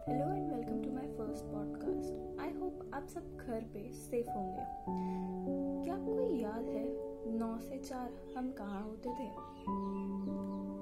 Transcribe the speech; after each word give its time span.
Hello 0.00 0.24
and 0.34 0.52
welcome 0.52 0.82
to 0.82 0.90
my 0.90 1.06
first 1.06 1.44
podcast 1.44 2.40
I 2.40 2.52
hope 2.52 2.90
आप 2.94 3.06
सब 3.06 3.36
घर 3.36 3.60
पे 3.60 3.92
सेफ़ 3.92 4.30
होंगे। 4.30 4.62
क्या 5.84 5.94
आपको 5.94 6.20
याद 6.36 6.64
है 6.68 6.84
नौ 7.38 7.58
से 7.58 7.78
चार 7.78 8.10
हम 8.36 8.50
कहाँ 8.52 8.82
होते 8.82 9.08
थे? 9.08 9.28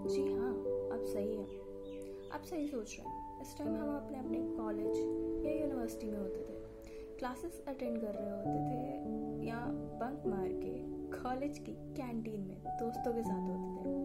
जी 0.09 0.33
हाँ 0.33 0.51
आप 0.93 1.03
सही 1.05 1.37
हैं। 1.37 1.49
आप 2.33 2.43
सही 2.43 2.69
सोच 2.69 2.97
रहे 3.01 3.09
हैं। 3.09 3.41
इस 3.41 3.59
टाइम 3.59 3.75
हम 3.77 3.97
अपने 3.97 4.19
अपने 4.19 4.39
कॉलेज 4.39 4.97
या 5.47 5.53
यूनिवर्सिटी 5.61 6.11
में 6.11 6.19
होते 6.19 6.41
थे। 6.41 6.59
क्लासेस 7.19 7.63
अटेंड 7.69 8.01
कर 8.01 8.15
रहे 8.15 8.31
होते 8.31 8.57
थे 8.71 9.47
या 9.47 9.67
बंक 10.03 10.27
मार 10.27 10.49
के 10.49 10.99
कॉलेज 11.23 11.59
की 11.59 11.73
कैंटीन 11.73 12.41
में 12.41 12.63
दोस्तों 12.81 13.13
के 13.13 13.23
साथ 13.23 13.49
होते 13.49 13.91
थे। 13.91 13.98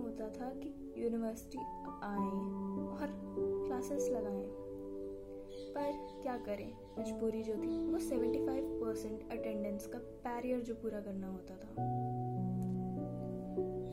होता 0.00 0.28
था 0.28 0.48
कि 0.48 0.94
यूनिवर्सिटी 0.96 1.58
आए 2.02 2.30
और 2.90 3.08
क्लासेस 3.66 4.08
लगाएँ। 4.08 4.50
पर 5.70 6.22
क्या 6.22 6.36
करें? 6.36 6.72
मजबूरी 6.98 7.42
जो 7.42 7.54
थी, 7.54 7.92
वो 7.92 7.98
75 7.98 8.80
परसेंट 8.80 9.30
अटेंडेंस 9.30 9.86
का 9.86 9.98
बैरियर 9.98 10.60
जो 10.60 10.74
पूरा 10.74 11.00
करना 11.00 11.28
होता 11.28 11.54
था। 11.54 11.68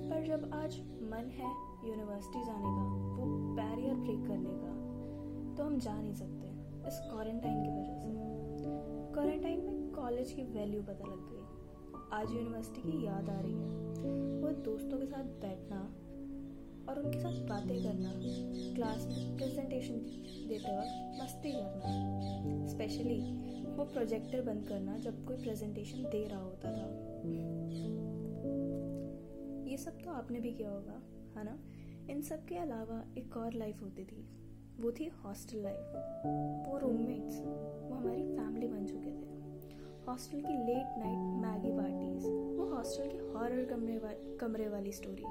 पर 0.10 0.24
जब 0.24 0.52
आज 0.54 0.80
मन 0.82 1.32
है 1.34 1.50
यूनिवर्सिटी 1.90 2.44
जाने 2.44 2.66
का, 2.66 2.84
वो 3.16 3.26
बैरियर 3.56 3.96
ब्रेक 3.96 4.28
करने 4.28 4.50
का 4.50 4.78
तो 5.56 5.64
हम 5.64 5.80
जा 5.80 6.02
नहीं 6.02 6.14
सकते। 6.14 6.48
इस 6.88 7.00
क्वारंटाइन 7.12 7.64
की 7.64 7.70
वजह 7.70 7.96
से। 7.96 8.08
क्वारंटाइन 9.14 9.66
में 9.66 9.92
कॉलेज 9.92 10.32
की 10.32 10.44
वैल्यू 10.44 10.82
पता 10.82 11.06
लग 11.06 11.30
गई। 11.32 11.57
आज 12.14 12.32
यूनिवर्सिटी 12.32 12.82
की 12.82 13.06
याद 13.06 13.30
आ 13.30 13.40
रही 13.40 13.54
है। 13.54 14.42
वो 14.42 14.50
दोस्तों 14.64 14.98
के 14.98 15.06
साथ 15.06 15.24
बैठना 15.42 15.80
और 16.90 17.00
उनके 17.00 17.20
साथ 17.20 17.48
बातें 17.48 17.84
करना 17.84 18.12
क्लास 18.76 19.06
में 19.08 19.36
प्रेजेंटेशन 19.38 19.96
देते 20.48 20.78
वक्त 20.78 21.22
मस्ती 21.24 21.52
करना। 21.52 22.68
स्पेशली 22.68 23.20
वो 23.66 23.86
प्रोजेक्टर 23.86 24.42
बंद 24.42 24.68
करना 24.68 24.98
जब 24.98 25.26
कोई 25.26 25.38
प्रेजेंटेशन 25.38 26.04
दे 26.04 26.24
रहा 26.28 26.40
होता 26.40 26.72
था। 26.72 26.88
ये 29.70 29.78
सब 29.78 30.02
तो 30.02 30.12
आपने 30.12 30.40
भी 30.40 30.52
किया 30.52 30.70
होगा, 30.70 31.02
है 31.38 31.46
ना? 31.46 31.60
इन 32.10 32.22
सब 32.22 32.46
के 32.46 32.56
अलावा 32.56 33.04
एक 33.18 33.38
और 33.38 33.54
लाइफ 33.54 33.82
होती 33.82 34.04
थी। 34.04 34.28
वो 34.80 34.92
थी 34.92 35.06
हॉस्टल 35.24 35.64
लाइफ 35.64 36.68
वो 36.70 36.78
रूममेट्स 36.78 37.42
वो 37.46 37.96
हमारी 37.96 38.24
फैमिली 38.24 38.68
बन 38.68 38.86
चुके 38.86 39.12
थे। 39.12 39.27
हॉस्टल 40.08 40.42
की 40.42 40.54
लेट 40.66 40.98
नाइट 40.98 41.24
मैगी 41.42 41.72
पार्टीज़ 41.78 42.28
वो 42.28 42.66
हॉस्टल 42.66 43.08
के 43.08 43.18
हॉरर 43.32 43.64
कमरे 43.66 43.98
वा, 43.98 44.12
कमरे 44.40 44.68
वाली 44.70 44.92
स्टोरी। 44.92 45.24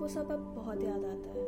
वो 0.00 0.08
सब 0.08 0.30
अब 0.30 0.40
बहुत 0.54 0.82
याद 0.82 1.04
आता 1.04 1.28
है। 1.28 1.44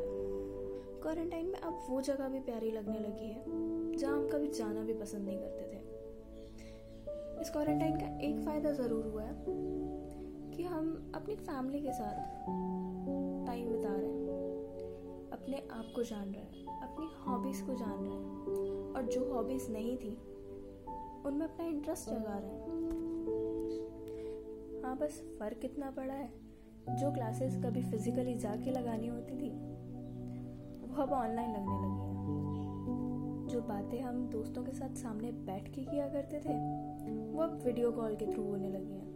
क्वारंटाइन 1.03 1.47
में 1.47 1.59
अब 1.59 1.87
वो 1.89 2.01
जगह 2.01 2.29
भी 2.29 2.41
प्यारी 2.41 2.71
लगने 2.71 2.99
लगी 2.99 3.29
है 3.29 3.97
जहाँ 3.97 4.13
हम 4.17 4.29
कभी 4.29 4.49
जाना 4.49 4.85
भी 4.85 4.95
पसंद 4.95 5.25
नहीं 5.25 5.39
करते 5.39 5.63
थे। 5.73 5.81
इस 7.41 7.51
क्वारंटाइन 7.51 7.97
का 7.97 8.07
एक 8.21 8.41
फ़ायदा 8.45 8.73
ज़रूर 8.73 9.07
हुआ 9.07 9.23
है 9.23 9.45
कि 10.51 10.63
हम 10.63 11.13
अपनी 11.15 11.37
फैमिली 11.37 11.81
के 11.81 11.93
साथ 11.93 12.17
टाइम 13.47 13.71
बिता 13.73 13.97
रहे 13.97 14.07
हैं 14.07 15.31
अपने 15.33 15.63
आप 15.73 15.93
को 15.95 16.03
जान 16.03 16.33
रहे 16.33 16.45
हैं 16.45 16.81
अपनी 16.83 17.07
हॉबीज़ 17.27 17.65
को 17.65 17.75
जान 17.75 18.05
रहे 18.05 18.15
हैं। 18.15 18.93
और 18.95 19.03
जो 19.03 19.33
हॉबीज़ 19.33 19.71
नहीं 19.71 19.97
थी 19.97 20.19
उनमें 21.27 21.47
अपना 21.47 21.67
इंटरेस्ट 21.67 22.11
जगा 22.11 22.39
रहे 22.39 22.51
हैं। 22.51 22.89
हाँ 24.85 24.97
बस 24.97 25.23
फ़र्क 25.39 25.61
इतना 25.65 25.91
पड़ा 25.91 26.15
है। 26.15 26.29
जो 26.91 27.13
क्लासेस 27.13 27.57
कभी 27.57 27.83
फिजिकली 27.83 28.35
जाके 28.35 28.71
लगानी 28.71 29.09
होती 29.09 29.37
थी, 29.37 29.51
वो 30.87 31.03
अब 31.03 31.13
ऑनलाइन 31.13 31.51
लगने 31.51 31.77
लगी 31.77 32.07
हैं। 32.07 33.47
जो 33.47 33.61
बातें 33.61 34.01
हम 34.01 34.29
दोस्तों 34.29 34.65
के 34.65 34.73
साथ 34.73 34.95
सामने 34.95 35.33
बैठ 35.33 35.69
के 35.69 35.85
किया 35.85 36.09
करते 36.09 36.41
थे, 36.41 36.55
वो 37.33 37.43
अब 37.43 37.63
वीडियो 37.65 37.93
कॉल 37.93 38.17
के 38.17 38.27
थ्रू 38.27 38.43
होने 38.43 38.69
लगी 38.69 38.93
हैं। 38.93 39.11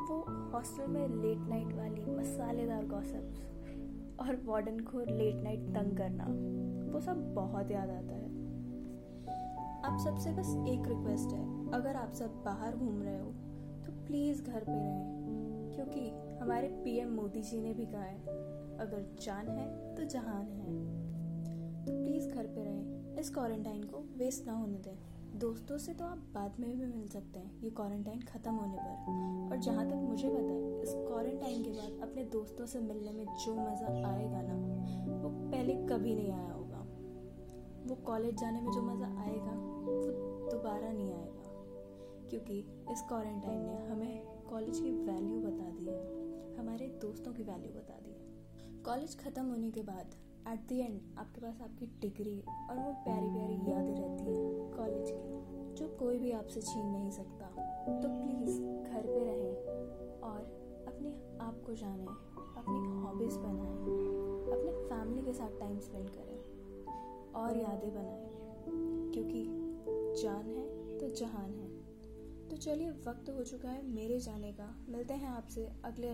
वो 0.00 0.50
हॉस्टल 0.52 0.86
में 0.86 1.08
लेट 1.08 1.38
नाइट 1.38 1.74
वाली 1.74 2.04
मसालेदार 2.10 2.86
गॉसिप्स 2.86 3.40
और 4.20 4.40
वार्डन 4.44 4.80
को 4.80 5.00
लेट 5.00 5.34
नाइट 5.34 5.60
तंग 5.60 5.96
करना, 5.96 6.24
वो 6.92 7.00
सब 7.00 7.34
बहुत 7.34 7.70
याद 7.70 7.90
आता 7.90 8.14
है। 8.14 8.29
आप 9.80 9.98
सबसे 9.98 10.30
बस 10.32 10.48
एक 10.68 10.86
रिक्वेस्ट 10.86 11.32
है। 11.32 11.70
अगर 11.72 11.96
आप 11.96 12.12
सब 12.12 12.42
बाहर 12.44 12.76
घूम 12.76 13.02
रहे 13.02 13.18
हो 13.18 13.30
तो 13.84 13.92
प्लीज़ 14.06 14.42
घर 14.42 14.60
पे 14.60 14.72
रहें, 14.72 15.72
क्योंकि 15.74 16.00
हमारे 16.40 16.68
पीएम 16.84 17.14
मोदी 17.14 17.42
जी 17.42 17.60
ने 17.60 17.72
भी 17.74 17.86
कहा 17.86 18.02
है, 18.02 18.18
अगर 18.78 19.06
जान 19.22 19.48
है 19.48 19.94
तो 19.94 20.04
जहान 20.04 20.46
है। 20.48 20.74
तो 21.84 21.92
प्लीज़ 21.94 22.28
घर 22.28 22.46
पे 22.46 22.64
रहें। 22.64 23.16
इस 23.18 23.30
क्वारंटाइन 23.30 23.82
को 23.84 23.98
वेस्ट 24.18 24.46
ना 24.46 24.52
होने 24.52 24.78
दें। 24.78 25.38
दोस्तों 25.38 25.78
से 25.78 25.92
तो 25.94 26.04
आप 26.04 26.18
बाद 26.34 26.60
में 26.60 26.70
भी 26.70 26.86
मिल 26.86 27.08
सकते 27.08 27.38
हैं। 27.38 27.60
ये 27.62 27.70
क्वारंटाइन 27.70 28.20
ख़त्म 28.22 28.52
होने 28.52 28.76
पर। 28.76 29.52
और 29.52 29.60
जहाँ 29.60 29.88
तक 29.90 29.96
मुझे 29.96 30.28
पता 30.28 30.52
है, 30.52 30.80
इस 30.82 30.92
क्वारंटाइन 30.96 31.62
के 31.62 31.70
बाद 31.70 32.00
अपने 32.02 32.24
दोस्तों 32.32 32.66
से 32.66 32.80
मिलने 32.80 33.12
में 33.12 33.24
जो 33.36 33.54
मज़ा 33.54 33.86
आएगा 34.08 34.42
ना, 34.42 34.54
वो 35.22 35.28
पहले 35.50 35.74
कभी 35.86 36.14
नहीं 36.14 36.32
आया 36.32 36.52
होगा। 36.52 36.69
वो 37.86 37.94
कॉलेज 37.94 38.40
जाने 38.40 38.60
में 38.60 38.72
जो 38.72 38.82
मज़ा 38.82 39.06
आएगा, 39.06 39.52
वो 39.82 40.48
दोबारा 40.50 40.92
नहीं 40.92 41.12
आएगा। 41.12 41.40
क्योंकि 42.30 42.58
इस 42.92 43.02
क्वारंटाइन 43.08 43.60
ने 43.60 43.86
हमें 43.86 44.26
कॉलेज 44.50 44.80
की 44.80 44.90
वैल्यू 44.90 45.40
बता 45.40 45.70
दी 45.70 45.84
है। 45.84 46.56
हमारे 46.58 46.86
दोस्तों 46.86 47.32
की 47.32 47.42
वैल्यू 47.42 47.68
बता 47.68 47.94
दी 47.94 48.10
है। 48.10 48.82
कॉलेज 48.82 49.18
ख़त्म 49.18 49.44
होने 49.44 49.70
के 49.70 49.82
बाद 49.82 50.14
एट 50.48 50.68
द 50.68 50.72
एंड 50.72 51.00
आपके 51.18 51.40
पास 51.40 51.60
आपकी 51.60 51.86
डिग्री 51.86 52.40
और 52.70 52.76
वो 52.78 52.92
प्यारी 52.92 53.28
प्यारी 53.28 53.54
यादें 53.54 53.94
रहती 53.94 54.24
हैं 54.24 54.76
कॉलेज 54.76 55.10
की, 55.10 55.74
जो 55.74 55.96
कोई 55.98 56.18
भी 56.18 56.32
आपसे 56.32 56.60
छीन 56.60 56.86
नहीं 56.86 57.10
सकता। 57.10 57.46
तो 58.02 58.08
प्लीज़ 58.08 58.60
घर 58.62 59.02
पे 59.06 59.24
रहें 59.24 59.56
और 60.20 60.40
अपने 60.88 61.10
आप 61.40 61.62
को 61.66 61.74
जानें, 61.74 62.06
अपनी 62.56 63.00
हॉबीज़ 63.02 63.38
बनाएँ, 63.38 63.76
अपने 64.52 64.72
फैमिली 64.88 65.22
के 65.22 65.32
साथ 65.32 65.60
टाइम 65.60 65.78
स्पेंड 65.78 66.10
करें। 66.10 66.39
और 67.40 67.56
यादें 67.56 67.94
बनाए। 67.94 68.30
क्योंकि 69.12 69.44
जान 70.22 70.46
है 70.46 70.98
तो 70.98 71.08
जहान 71.08 71.50
है। 71.50 71.80
तो 72.48 72.56
चलिए, 72.56 72.90
वक्त 72.90 73.30
हो 73.30 73.44
चुका 73.44 73.68
है 73.68 73.86
मेरे 73.86 74.18
जाने 74.20 74.52
का। 74.52 74.86
मिलते 74.88 75.14
हैं 75.14 75.28
आपसे 75.28 75.72
अगले 75.84 76.08